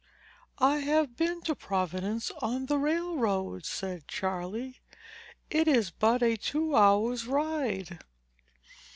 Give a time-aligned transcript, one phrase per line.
[0.57, 4.81] "I have been to Providence on the railroad," said Charley.
[5.51, 7.99] "It is but a two hours' ride."